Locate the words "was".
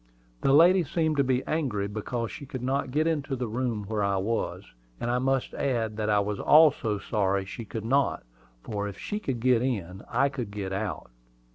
4.17-4.63, 6.19-6.39